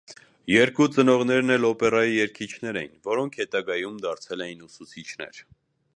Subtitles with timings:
[0.51, 5.45] Երկու ծնողներն էլ օպերայի երգիչներ էին, որոնք հետագայում դարձել էին ուսուցիչներ։